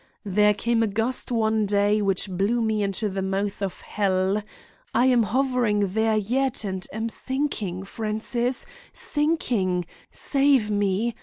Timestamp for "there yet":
5.93-6.63